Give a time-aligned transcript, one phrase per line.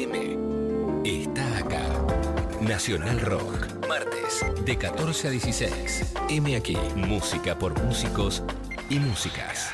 [0.00, 0.38] M
[1.04, 1.82] está acá.
[2.60, 3.66] Nacional Rock.
[3.88, 6.14] Martes, de 14 a 16.
[6.28, 6.76] M aquí.
[6.94, 8.44] Música por músicos
[8.88, 9.72] y músicas.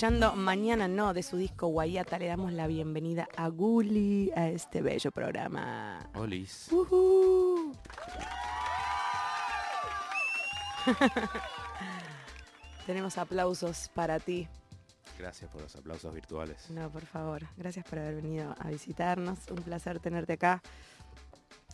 [0.00, 4.80] Escuchando Mañana No de su disco Guayata, le damos la bienvenida a Guli a este
[4.80, 6.08] bello programa.
[6.14, 6.72] Olis.
[6.72, 7.74] Ujú.
[12.86, 14.48] Tenemos aplausos para ti.
[15.18, 16.70] Gracias por los aplausos virtuales.
[16.70, 17.42] No, por favor.
[17.58, 19.50] Gracias por haber venido a visitarnos.
[19.50, 20.62] Un placer tenerte acá.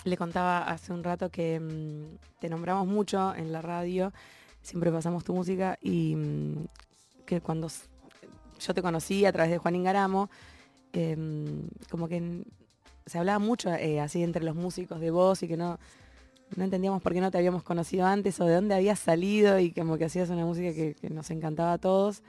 [0.03, 4.13] Le contaba hace un rato que mm, te nombramos mucho en la radio.
[4.63, 6.65] Siempre pasamos tu música y mm,
[7.25, 7.69] que cuando
[8.61, 10.29] yo te conocí a través de Juan Ingaramo,
[10.93, 12.43] em, como que
[13.07, 15.79] se hablaba mucho eh, así entre los músicos de voz y que no,
[16.57, 19.73] no entendíamos por qué no te habíamos conocido antes o de dónde habías salido y
[19.73, 22.23] como que hacías una música que, que nos encantaba a todos.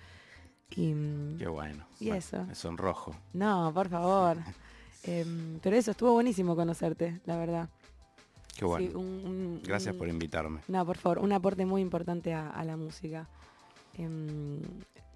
[0.76, 1.86] Y, mm, Qué bueno.
[2.00, 2.44] ¿Y Bueno, eso?
[2.46, 3.16] Me sonrojo.
[3.34, 4.38] no, por favor.
[5.04, 7.70] Em, pero eso, estuvo buenísimo conocerte, la verdad.
[8.58, 8.86] Qué bueno.
[8.90, 10.60] Sí, un- un- Gracias un- por invitarme.
[10.68, 13.26] No, por favor, un aporte muy importante a, a la música.
[13.94, 14.60] Em,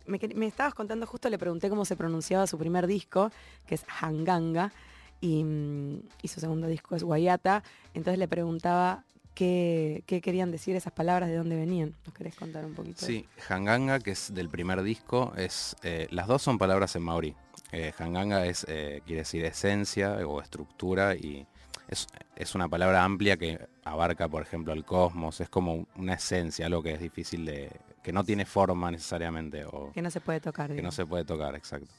[0.05, 3.31] me, estabas contando, justo le pregunté cómo se pronunciaba su primer disco,
[3.65, 4.71] que es Hanganga,
[5.19, 7.63] y, mm, y su segundo disco es Guayata.
[7.93, 9.03] Entonces le preguntaba
[9.33, 11.95] qué, qué querían decir esas palabras, de dónde venían.
[12.05, 13.05] ¿Nos querés contar un poquito?
[13.05, 17.35] Sí, Hanganga, que es del primer disco, es eh, las dos son palabras en maorí.
[17.71, 21.47] Eh, hanganga es, eh, quiere decir esencia o estructura y
[21.91, 25.39] es, es una palabra amplia que abarca, por ejemplo, el cosmos.
[25.41, 27.69] Es como una esencia, algo que es difícil de...
[28.01, 30.73] que no tiene forma necesariamente o Que no se puede tocar.
[30.73, 31.93] que no se puede tocar, exacto.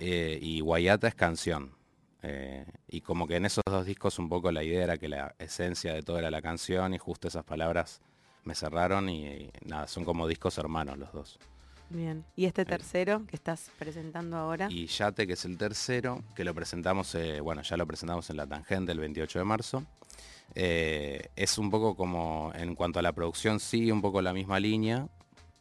[0.00, 1.72] Eh, y Guayata es canción.
[2.22, 5.34] Eh, y como que en esos dos discos un poco la idea era que la
[5.38, 8.00] esencia de todo era la canción y justo esas palabras
[8.42, 11.38] me cerraron y, y nada, son como discos hermanos los dos.
[11.90, 12.24] Bien.
[12.34, 14.68] ¿Y este tercero que estás presentando ahora?
[14.70, 18.36] Y Yate, que es el tercero, que lo presentamos, eh, bueno, ya lo presentamos en
[18.36, 19.84] la tangente el 28 de marzo.
[20.54, 24.58] Eh, es un poco como, en cuanto a la producción, sí, un poco la misma
[24.58, 25.06] línea,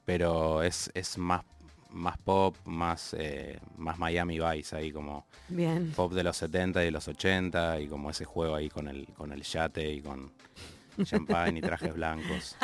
[0.05, 1.43] pero es, es más,
[1.89, 5.91] más pop, más, eh, más Miami Vice ahí, como Bien.
[5.91, 9.05] pop de los 70 y de los 80 y como ese juego ahí con el,
[9.13, 10.31] con el yate y con
[11.03, 12.55] champagne y trajes blancos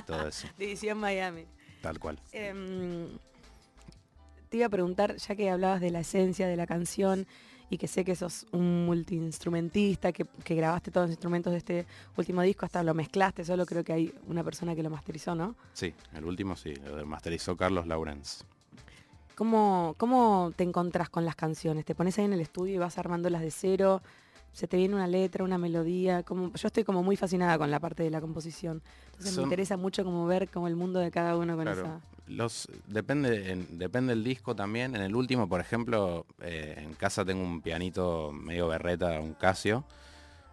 [0.00, 1.46] y todo eso, División Miami.
[1.80, 2.18] Tal cual.
[2.32, 3.08] Em,
[4.48, 7.26] te iba a preguntar, ya que hablabas de la esencia de la canción
[7.70, 11.86] y que sé que sos un multiinstrumentista, que, que grabaste todos los instrumentos de este
[12.16, 15.54] último disco, hasta lo mezclaste, solo creo que hay una persona que lo masterizó, ¿no?
[15.74, 18.44] Sí, el último sí, lo masterizó Carlos Laurens.
[19.34, 21.84] ¿Cómo, ¿Cómo te encontrás con las canciones?
[21.84, 24.02] ¿Te pones ahí en el estudio y vas armándolas de cero?
[24.58, 26.24] ¿Se te viene una letra, una melodía?
[26.24, 28.82] Como, yo estoy como muy fascinada con la parte de la composición.
[29.06, 31.80] Entonces Son- me interesa mucho como ver como el mundo de cada uno con Claro.
[31.80, 32.00] esa...
[32.26, 34.96] Los, depende, en- depende del disco también.
[34.96, 39.84] En el último, por ejemplo, eh, en casa tengo un pianito medio berreta, un Casio,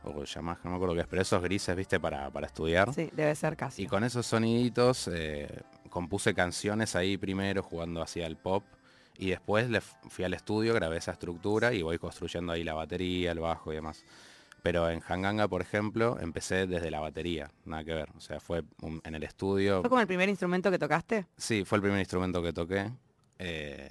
[0.03, 2.93] o Yamaha, no me acuerdo qué es, pero esos grises, viste, para, para estudiar.
[2.93, 3.81] Sí, debe ser casi.
[3.81, 5.47] Y con esos soniditos eh,
[5.89, 8.63] compuse canciones ahí primero jugando hacia el pop
[9.17, 13.31] y después le fui al estudio, grabé esa estructura y voy construyendo ahí la batería,
[13.31, 14.03] el bajo y demás.
[14.63, 18.09] Pero en Hanganga, por ejemplo, empecé desde la batería, nada que ver.
[18.17, 19.81] O sea, fue un- en el estudio.
[19.81, 21.27] ¿Fue como el primer instrumento que tocaste?
[21.37, 22.91] Sí, fue el primer instrumento que toqué.
[23.37, 23.89] eh,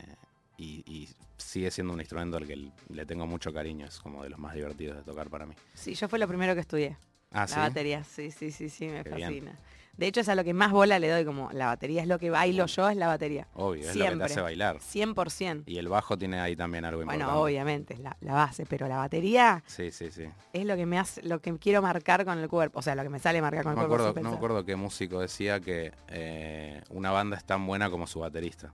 [0.56, 3.86] y, y sigue siendo un instrumento al que le tengo mucho cariño.
[3.86, 5.54] Es como de los más divertidos de tocar para mí.
[5.74, 6.96] Sí, yo fue lo primero que estudié.
[7.30, 7.54] Ah, la sí.
[7.60, 9.52] batería, sí, sí, sí, sí, me Qué bien.
[9.96, 12.18] De hecho es a lo que más bola le doy, como la batería es lo
[12.18, 13.46] que bailo yo, es la batería.
[13.54, 14.18] Obvio, es lo que Siempre.
[14.26, 14.78] te hace bailar.
[14.80, 15.62] 100%.
[15.66, 17.40] Y el bajo tiene ahí también algo Bueno, importante.
[17.42, 20.24] obviamente, es la, la base, pero la batería Sí, sí, sí.
[20.52, 22.80] es lo que me hace, lo que quiero marcar con el cuerpo.
[22.80, 24.08] O sea, lo que me sale marcar con No el me, cuerpo.
[24.08, 28.06] acuerdo, no me acuerdo qué músico decía que eh, una banda es tan buena como
[28.06, 28.72] su baterista.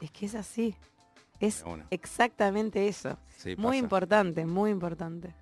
[0.00, 0.74] Es que es así.
[1.38, 3.16] Es exactamente eso.
[3.36, 3.76] Sí, muy pasa.
[3.78, 5.34] importante, muy importante.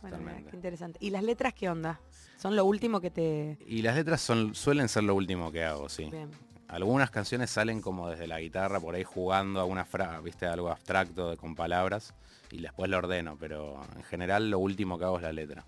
[0.00, 0.98] Bueno, mira, qué interesante.
[1.00, 2.00] ¿Y las letras qué onda?
[2.38, 3.56] ¿Son lo último que te...
[3.66, 6.08] Y las letras son, suelen ser lo último que hago, sí.
[6.10, 6.30] Bien.
[6.68, 10.70] Algunas canciones salen como desde la guitarra, por ahí jugando a una frase, viste, algo
[10.70, 12.14] abstracto de- con palabras,
[12.50, 15.64] y después lo ordeno, pero en general lo último que hago es la letra.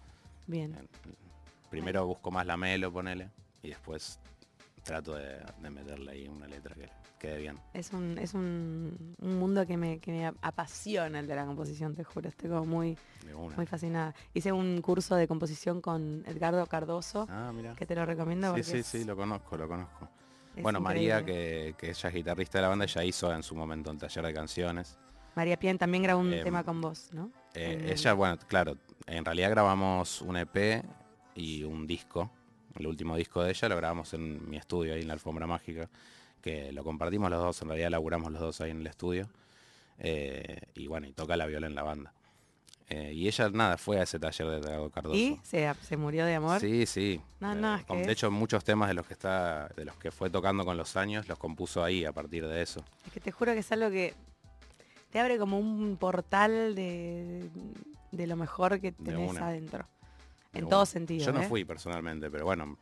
[0.46, 0.76] Bien.
[1.70, 3.28] Primero busco más la melo, ponele,
[3.62, 4.18] y después
[4.82, 6.88] trato de, de meterle ahí una letra que
[7.24, 7.58] quede bien.
[7.72, 11.94] Es un, es un, un mundo que me, que me apasiona el de la composición,
[11.94, 12.28] te juro.
[12.28, 12.96] Estoy como muy,
[13.56, 14.14] muy fascinada.
[14.32, 18.62] Hice un curso de composición con Edgardo Cardoso, Ah, que te lo recomiendo Sí, porque
[18.70, 20.08] sí, es- sí, lo conozco, lo conozco.
[20.62, 23.90] Bueno, María, que, que ella es guitarrista de la banda, ella hizo en su momento
[23.90, 24.96] el taller de canciones.
[25.34, 27.30] María Pien también grabó un Em, tema con vos, ¿no?
[27.54, 30.82] Eh, En ella, bueno, claro, en realidad grabamos un EP
[31.34, 32.30] y un disco.
[32.76, 35.88] El último disco de ella lo grabamos en mi estudio, ahí en la Alfombra Mágica,
[36.44, 39.26] que lo compartimos los dos, en realidad laburamos los dos ahí en el estudio.
[39.98, 42.12] Eh, y bueno, y toca la viola en la banda.
[42.90, 45.16] Eh, y ella, nada, fue a ese taller de Edgardo Cardoso.
[45.16, 46.60] ¿Y se, se murió de amor?
[46.60, 47.18] Sí, sí.
[47.40, 49.68] No, Eh, no, es con- que de es- hecho, muchos temas de los que está,
[49.68, 52.84] de los que fue tocando con los años, los compuso ahí a partir de eso.
[53.06, 54.12] Es que te juro que es algo que
[55.10, 57.48] te abre como un portal de,
[58.12, 59.86] de lo mejor que tenés adentro.
[60.52, 60.70] De En una.
[60.70, 61.24] todo sentido.
[61.24, 62.76] Yo no fui personalmente, pero bueno,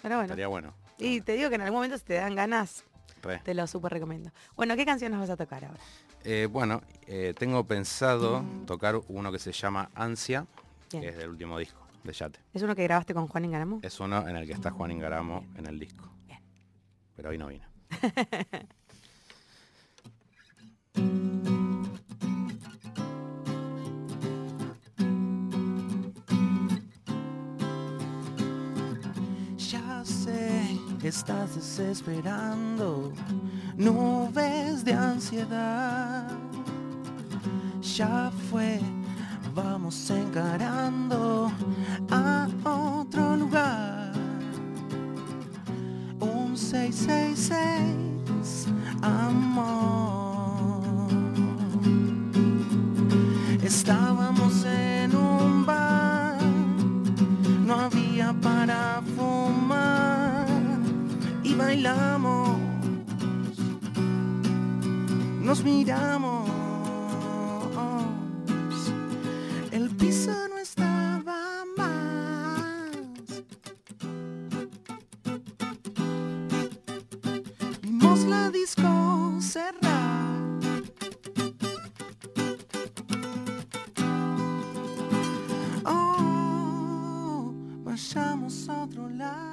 [0.00, 0.22] Pero bueno.
[0.26, 0.74] estaría bueno.
[0.98, 2.84] Y te digo que en algún momento si te dan ganas,
[3.22, 3.40] Re.
[3.44, 4.30] te lo súper recomiendo.
[4.56, 5.80] Bueno, ¿qué canción nos vas a tocar ahora?
[6.24, 10.46] Eh, bueno, eh, tengo pensado tocar uno que se llama Ansia,
[10.90, 11.02] Bien.
[11.02, 12.40] que es del último disco de Yate.
[12.52, 13.80] ¿Es uno que grabaste con Juan Ingaramo?
[13.82, 16.10] Es uno en el que está Juan Ingaramo en el disco.
[16.26, 16.40] Bien.
[17.16, 17.66] Pero hoy no vino.
[31.10, 33.12] estás desesperando
[33.76, 36.30] nubes de ansiedad.
[37.96, 38.78] Ya fue,
[39.52, 41.50] vamos encarando
[42.12, 44.12] a otro lugar.
[46.20, 48.68] Un 666,
[49.02, 50.80] amor.
[53.64, 56.10] Estábamos en un bar
[57.70, 59.00] no había para
[61.60, 62.58] bailamos,
[65.42, 66.48] nos miramos,
[69.70, 72.96] el piso no estaba más.
[77.82, 78.90] Vimos la disco
[79.40, 80.30] cerrar.
[85.84, 87.52] Oh,
[87.84, 89.49] vayamos a otro lado.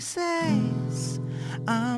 [0.00, 1.20] 666,
[1.66, 1.95] amor.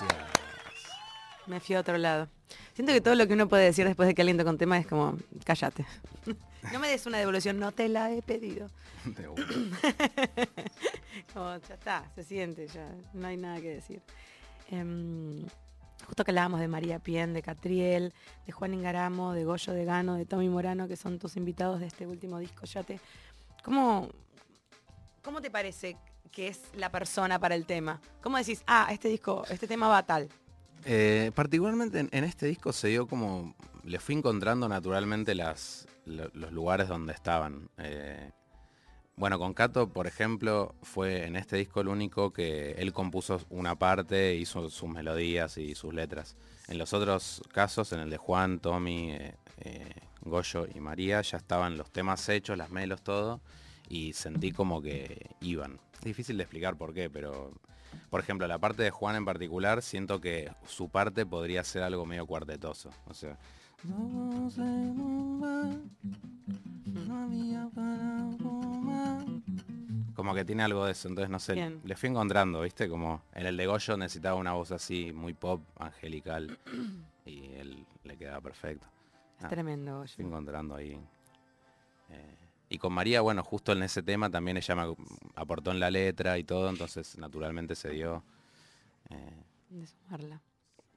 [0.00, 0.30] Gracias.
[1.46, 2.28] Me fui a otro lado.
[2.74, 4.78] Siento que todo lo que uno puede decir después de que alguien toca un tema
[4.78, 5.84] es como, cállate.
[6.72, 8.68] no me des una devolución, no te la he pedido.
[9.04, 9.26] De.
[11.34, 14.02] Como, ya está, se siente, ya no hay nada que decir.
[14.70, 15.44] Em,
[16.06, 18.12] justo que hablábamos de María Pien, de Catriel,
[18.46, 21.86] de Juan Ingaramo, de Goyo de Gano, de Tommy Morano, que son tus invitados de
[21.86, 23.00] este último disco, Yate.
[23.64, 24.08] ¿Cómo,
[25.22, 25.96] ¿Cómo te parece
[26.32, 28.00] que es la persona para el tema?
[28.22, 30.28] ¿Cómo decís, ah, este disco, este tema va tal?
[30.84, 36.52] Eh, particularmente en, este disco se dio como, le fui encontrando naturalmente las, lo- los
[36.52, 37.68] lugares donde estaban.
[37.78, 38.30] Eh,
[39.16, 43.76] bueno, con Cato, por ejemplo, fue en este disco el único que él compuso una
[43.78, 46.36] parte, hizo sus melodías y sus letras.
[46.68, 51.36] En los otros casos, en el de Juan, Tommy, eh, eh, Goyo y María, ya
[51.36, 53.42] estaban los temas hechos, las melos, todo,
[53.90, 55.78] y sentí como que iban.
[56.00, 57.52] Es difícil de explicar por qué, pero
[58.08, 62.06] por ejemplo, la parte de Juan en particular, siento que su parte podría ser algo
[62.06, 62.90] medio cuartetoso.
[63.06, 63.36] O sea,
[70.14, 71.08] como que tiene algo de eso.
[71.08, 71.80] Entonces, no sé, Bien.
[71.84, 72.88] le fui encontrando, ¿viste?
[72.88, 76.58] Como en el de Goyo necesitaba una voz así, muy pop, angelical.
[77.24, 78.86] y él le quedaba perfecto.
[79.38, 80.14] Es Ah, tremendo, Goyo.
[80.14, 81.00] Fui encontrando ahí.
[82.10, 82.36] Eh,
[82.70, 84.94] y con María, bueno, justo en ese tema también ella me
[85.34, 88.24] aportó en la letra y todo, entonces naturalmente se dio.
[89.10, 90.40] eh, De sumarla.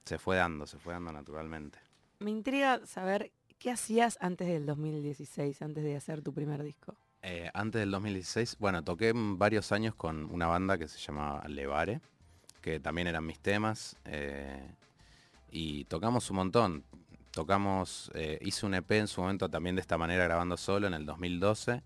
[0.04, 1.78] se fue dando, se fue dando naturalmente.
[2.20, 6.94] Me intriga saber qué hacías antes del 2016, antes de hacer tu primer disco.
[7.22, 12.00] Eh, antes del 2016, bueno, toqué varios años con una banda que se llamaba Levare,
[12.60, 14.74] que también eran mis temas, eh,
[15.50, 16.84] y tocamos un montón.
[17.34, 20.94] Tocamos, eh, hice un EP en su momento también de esta manera grabando solo en
[20.94, 21.82] el 2012,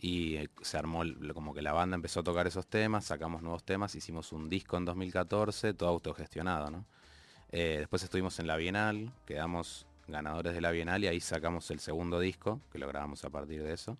[0.00, 3.42] y eh, se armó el- como que la banda empezó a tocar esos temas, sacamos
[3.42, 6.86] nuevos temas, hicimos un disco en 2014, todo autogestionado, ¿no?
[7.50, 11.78] Eh, después estuvimos en la Bienal, quedamos ganadores de la Bienal y ahí sacamos el
[11.78, 13.98] segundo disco, que lo grabamos a partir de eso.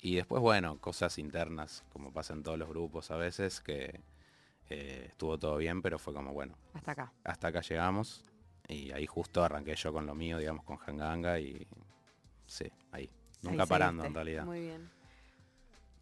[0.00, 4.00] Y después, bueno, cosas internas, como pasa en todos los grupos a veces, que
[4.70, 7.12] eh, estuvo todo bien, pero fue como, bueno, Hasta acá.
[7.24, 8.24] hasta acá llegamos.
[8.68, 11.66] Y ahí justo arranqué yo con lo mío, digamos, con Hanganga y
[12.46, 13.08] sí, ahí.
[13.42, 14.44] Nunca Ahí parando en realidad.
[14.44, 14.90] Muy bien.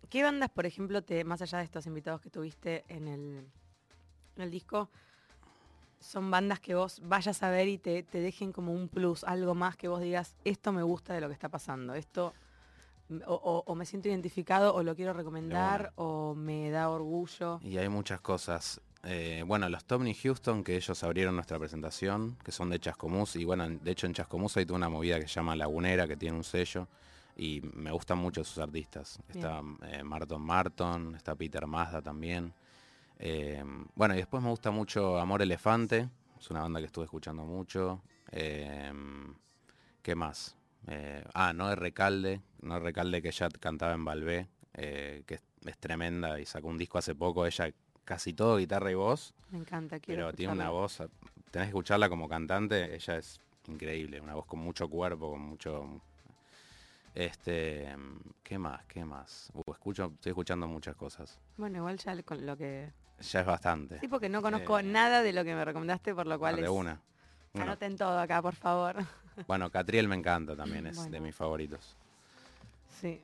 [0.09, 3.47] ¿Qué bandas, por ejemplo, te, más allá de estos invitados que tuviste en el,
[4.37, 4.89] en el disco,
[6.01, 9.55] son bandas que vos vayas a ver y te, te dejen como un plus, algo
[9.55, 12.33] más que vos digas, esto me gusta de lo que está pasando, esto
[13.27, 17.59] o, o- o me siento identificado o lo quiero recomendar o me da orgullo.
[17.63, 18.81] Y hay muchas cosas.
[19.07, 23.45] Eh, bueno, los Tommy Houston, que ellos abrieron nuestra presentación, que son de Chascomús, y
[23.45, 26.37] bueno, de hecho en Chascomús hay toda una movida que se llama Lagunera, que tiene
[26.37, 26.89] un sello,
[27.37, 29.19] y me gustan mucho sus artistas.
[29.29, 32.55] Está eh, Marton Marton, está Peter Mazda también.
[33.19, 33.63] Eh,
[33.95, 36.09] bueno, y después me gusta mucho Amor Elefante,
[36.39, 38.03] es una banda que estuve escuchando mucho.
[38.31, 38.93] Eh,
[40.03, 40.57] ¿Qué más?
[41.35, 46.45] Ah, Noé Recalde, Noé Recalde que ya cantaba en Balbé, que es, es tremenda y
[46.45, 47.71] sacó un disco hace poco, ella
[48.05, 50.99] casi todo guitarra y voz, Me encanta, quiero pero tiene una voz,
[51.51, 56.01] tenés que escucharla como cantante, ella es increíble, una voz con mucho cuerpo, con mucho...
[57.15, 57.95] Este,
[58.43, 58.85] ¿qué más?
[58.87, 59.51] ¿Qué más?
[59.55, 61.39] Uh, escucho, estoy escuchando muchas cosas.
[61.57, 62.91] Bueno, igual ya con lo que...
[63.21, 64.01] Ya es bastante.
[64.01, 66.63] Sí, porque no conozco Eh, nada de lo que me recomendaste, por lo cual de
[66.63, 67.01] es- una.
[67.53, 68.97] Bueno, Anoten todo acá, por favor.
[69.47, 71.97] bueno, Catriel me encanta también, es de mis favoritos.
[73.01, 73.23] Sí.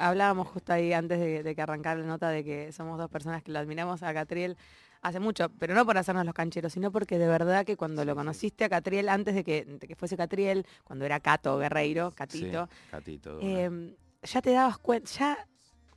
[0.00, 3.42] Hablábamos justo ahí antes de, de que arrancara la nota de que somos dos personas
[3.42, 4.56] que lo admiramos a Catriel
[5.02, 8.14] hace mucho, pero no por hacernos los cancheros, sino porque de verdad que cuando lo
[8.14, 12.66] conociste a Catriel, antes de que, de que fuese Catriel, cuando era Cato Guerreiro, Catito,
[12.66, 13.38] Sí, Catito.
[13.42, 15.46] eh, ya te dabas cuenta, ya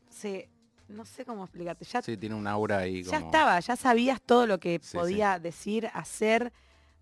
[0.10, 0.50] se,
[0.88, 4.48] no sé cómo explicarte, ya, Sí, tiene un aura ahí ya estaba, ya sabías todo
[4.48, 4.98] lo que Sí, sí.
[4.98, 6.54] podía decir, hacer,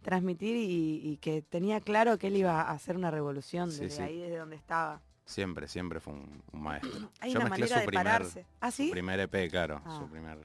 [0.01, 4.19] transmitir y, y que tenía claro que él iba a hacer una revolución desde ahí,
[4.19, 5.01] desde donde estaba.
[5.25, 7.09] Siempre, siempre fue un, un maestro.
[7.21, 8.45] Hay Yo una mezclé su de primer, pararse.
[8.59, 9.81] ¿Ah, su primer EP, claro.
[9.85, 9.97] Ah.
[9.99, 10.37] Su primer...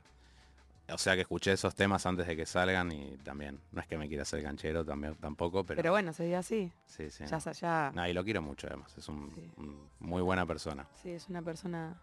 [0.88, 3.99] O sea que escuché esos temas antes de que salgan y también, no es que
[3.99, 6.71] me quiera hacer canchero también, tampoco, pero, Pero, bueno, se dio así.
[6.87, 7.25] sí, sí.
[7.26, 9.50] Ya, ya, No, y lo quiero mucho además, es un, Sí.
[9.56, 10.87] un muy buena persona.
[11.02, 12.00] sí, es una persona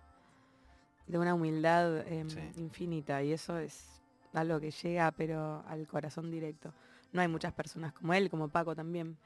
[1.07, 2.39] de una humildad em, Sí.
[2.57, 4.01] infinita y eso es
[4.33, 6.73] algo que llega pero al corazón directo.
[7.13, 9.17] No hay muchas personas como él, como Paco también.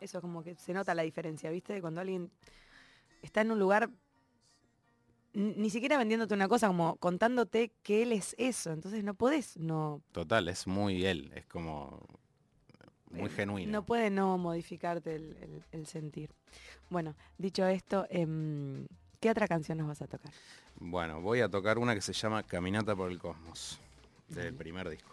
[0.00, 1.80] Eso es como que se nota la diferencia, ¿viste?
[1.80, 2.30] Cuando alguien
[3.22, 3.90] está en un lugar
[5.34, 8.72] ni siquiera vendiéndote una cosa, como contándote que él es eso.
[8.72, 12.00] Entonces no podés no, Total, es muy él, es como
[13.10, 13.70] muy eh, genuino.
[13.72, 16.30] No puede no modificarte el, el- el sentir.
[16.90, 18.86] Bueno, dicho esto, em,
[19.20, 20.32] ¿qué otra canción nos vas a tocar?
[20.76, 23.78] Bueno, voy a tocar una que se llama Caminata por el Cosmos,
[24.28, 25.10] del primer disco.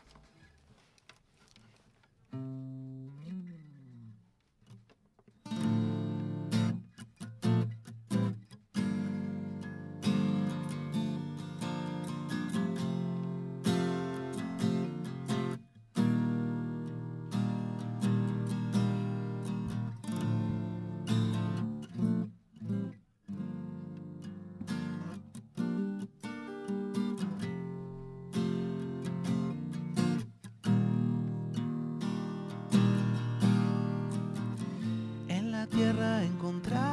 [35.76, 36.86] Tierra encontrarnos.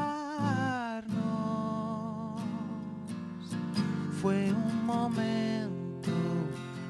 [4.20, 6.10] Fue un momento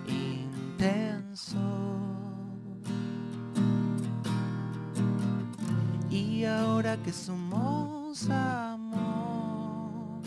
[0.06, 1.58] intenso.
[6.10, 10.22] Y ahora que somos amor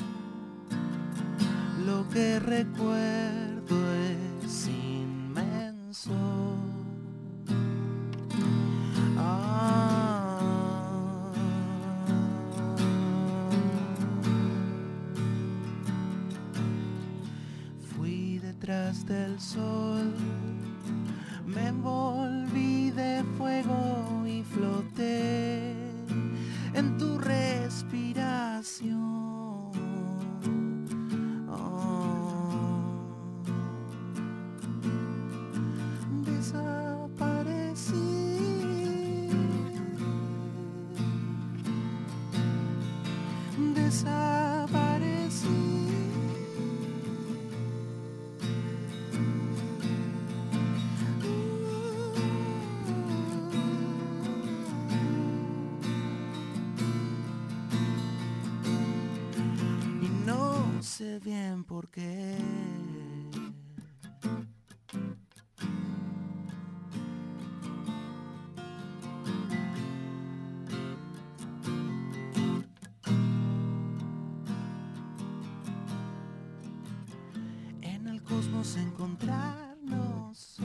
[1.84, 2.95] lo que recuerdo
[61.76, 62.38] por qué.
[77.82, 80.62] en el cosmos encontrarnos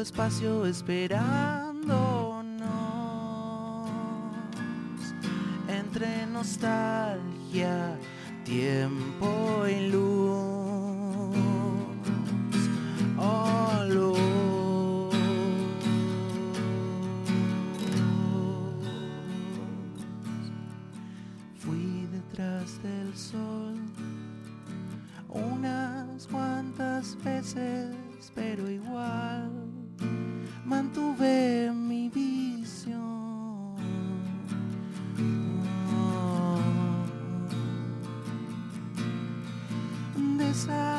[0.00, 2.44] Espacio esperándonos
[5.68, 7.98] entre nostalgia,
[8.44, 10.09] tiempo y luz.
[40.60, 40.89] inside.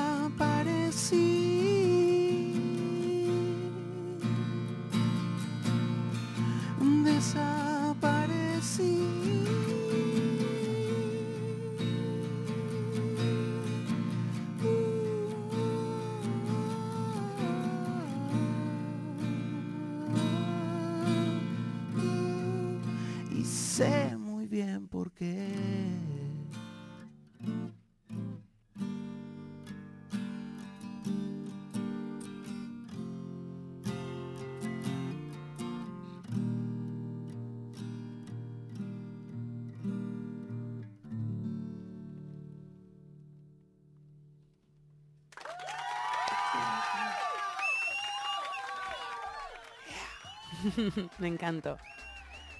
[51.19, 51.77] Me encantó.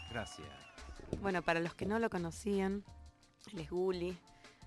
[0.09, 0.47] Gracias.
[1.21, 2.83] Bueno, para los que no lo conocían,
[3.51, 4.17] él es Gulli,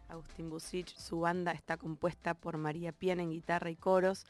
[0.09, 0.95] Agustín Busich.
[0.97, 4.27] Su banda está compuesta por María Pien en guitarra y coros,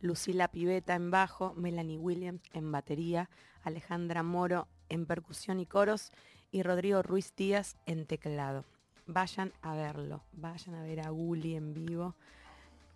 [0.00, 3.28] Lucila Piveta en bajo, Melanie Williams en batería,
[3.62, 6.12] Alejandra Moro en percusión y coros
[6.50, 8.64] y Rodrigo Ruiz Díaz en teclado.
[9.06, 12.14] Vayan a verlo, vayan a ver a Gulli en vivo.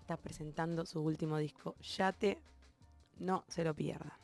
[0.01, 2.39] Está presentando su último disco, Yate.
[3.19, 4.22] No se lo pierdan.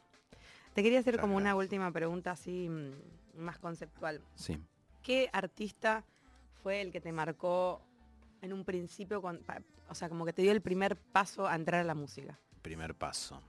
[0.79, 4.21] Te quería hacer como una última pregunta así mm, más conceptual.
[4.37, 4.63] Sí.
[5.03, 6.05] ¿Qué artista
[6.63, 7.81] fue el que te marcó
[8.43, 9.41] en un principio, con-
[9.89, 12.39] o sea, como que te dio el primer paso a entrar a la música?
[12.63, 13.43] Primer paso.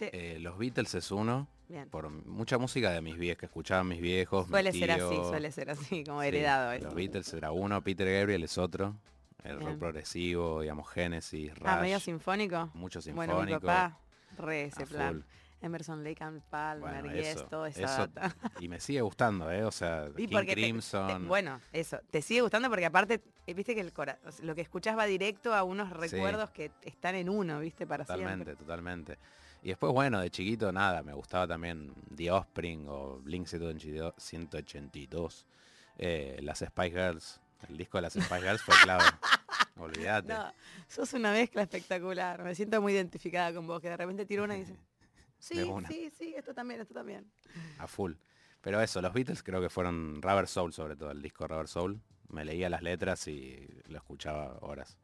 [0.00, 1.88] Eh, los Beatles es uno, Bien.
[1.90, 4.46] por mucha música de mis viejos, que escuchaban mis viejos.
[4.46, 6.78] Suele ser así, suele ser así, como Sí, heredado.
[6.78, 8.94] Los Beatles era uno, Peter Gabriel es otro.
[9.42, 9.70] El Bien.
[9.70, 11.68] rock progresivo, digamos, Genesis, Rush.
[11.68, 12.70] Ah, medio sinfónico.
[12.74, 13.60] mucho Bueno, mi sinfónico.
[13.66, 13.98] papá,
[14.38, 15.14] re ese plan.
[15.14, 15.22] full.
[15.60, 18.36] Emerson Lake and Palmer Bueno, y eso, esto, esa eso, data.
[18.60, 19.64] y me sigue gustando, ¿eh?
[19.64, 21.22] O sea, Y King te- Crimson.
[21.22, 24.60] te- bueno, eso, te sigue gustando porque aparte, eh, viste que el cora- lo que
[24.60, 28.56] escuchás va directo a unos recuerdos que están en uno, viste, para Totalmente, siempre.
[28.56, 29.18] totalmente.
[29.62, 35.46] Y después, bueno, de chiquito nada, me gustaba también The Offspring o Blink 182,
[35.98, 37.40] eh, las Spice Girls.
[37.68, 39.02] El disco de las Spice Girls fue clave.
[39.78, 40.32] Olvídate.
[40.32, 40.52] No,
[40.88, 42.42] sos una mezcla espectacular.
[42.44, 44.76] Me siento muy identificada con vos, que de repente tiro una y dice,
[45.46, 47.24] sí, sí, sí, esto también, esto también.
[47.78, 48.12] A full.
[48.60, 52.00] Pero eso, los Beatles creo que fueron Rubber Soul sobre todo, el disco Rubber Soul.
[52.28, 54.98] Me leía las letras y lo escuchaba horas.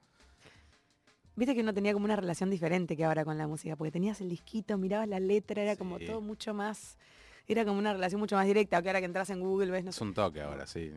[1.35, 4.21] Viste que uno tenía como una relación diferente que ahora con la música, porque tenías
[4.21, 6.99] el disquito, mirabas la letra, era como todo mucho más,
[7.47, 9.91] era como una relación mucho más directa, que ahora que entras en Google ves, no
[9.91, 10.05] Es sé.
[10.05, 10.93] un toque ahora, sí.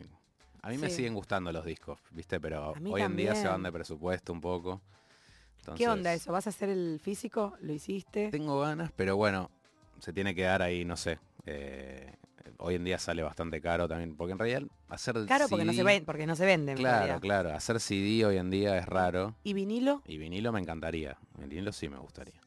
[0.60, 2.40] A mí me siguen gustando los discos, ¿viste?
[2.40, 4.82] Pero hoy en día se van de presupuesto un poco.
[5.74, 6.32] ¿Qué onda eso?
[6.32, 7.54] ¿Vas a hacer el físico?
[7.60, 8.30] ¿Lo hiciste?
[8.30, 9.50] Tengo ganas, pero bueno,
[9.98, 11.18] se tiene que dar ahí, no sé.
[11.44, 12.12] eh,
[12.58, 15.78] hoy en día sale bastante caro también, porque en realidad hacer Claro, porque no se
[15.78, 16.76] CD ven, porque no se venden.
[16.76, 17.52] en Claro, claro.
[17.52, 19.34] Hacer CD hoy en día es raro.
[19.42, 20.02] ¿Y vinilo?
[20.06, 21.16] Y vinilo me encantaría.
[21.38, 22.40] Vinilo sí me gustaría.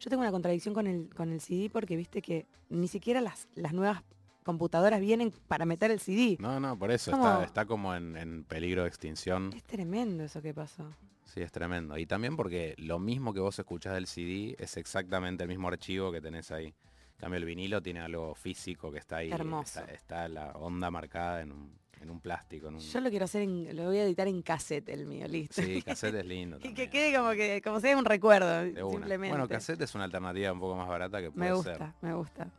[0.00, 3.48] Yo tengo una contradicción con el, con el CD porque viste que ni siquiera las,
[3.54, 4.02] las nuevas
[4.44, 6.36] computadoras vienen para meter el CD.
[6.38, 9.52] No, no, por eso está, está como en, en peligro de extinción.
[9.54, 10.88] Es tremendo eso que pasó.
[11.28, 11.98] Sí, es tremendo.
[11.98, 16.10] Y también porque lo mismo que vos escuchás del CD es exactamente el mismo archivo
[16.10, 16.66] que tenés ahí.
[16.66, 19.30] En cambio, el vinilo tiene algo físico que está ahí.
[19.30, 19.80] Hermoso.
[19.80, 22.68] Está, está la onda marcada en un, en un plástico.
[22.68, 22.80] En un...
[22.80, 25.60] Yo lo quiero hacer, en, lo voy a editar en cassette el mío, listo.
[25.60, 26.58] Sí, cassette es lindo.
[26.62, 29.28] y que quede como que como sea un recuerdo, simplemente.
[29.28, 31.88] Bueno, cassette es una alternativa un poco más barata que puede me gusta, ser.
[32.00, 32.50] me gusta.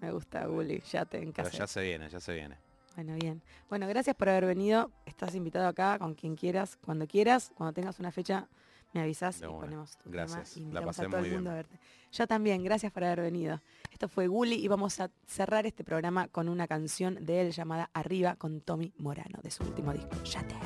[0.00, 1.60] Me gusta, Gulli, ya te en Pero cassette.
[1.60, 2.56] ya se viene, ya se viene.
[2.98, 3.40] Bueno, bien.
[3.68, 4.90] Bueno, gracias por haber venido.
[5.06, 7.52] Estás invitado acá con quien quieras, cuando quieras.
[7.54, 8.48] Cuando tengas una fecha,
[8.92, 10.54] me avisas y ponemos tu Gracias.
[10.54, 11.52] tema y La pasé a todo muy el mundo bien.
[11.52, 11.78] a verte.
[12.10, 13.62] Yo también, gracias por haber venido.
[13.92, 17.88] Esto fue Gulli y vamos a cerrar este programa con una canción de él llamada
[17.94, 20.20] Arriba con Tommy Morano, de su último disco.
[20.24, 20.56] Ya te.